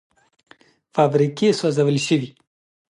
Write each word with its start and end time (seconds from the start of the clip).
فابریکې 0.93 1.47
وسوځول 1.51 1.97
شوې. 2.07 2.29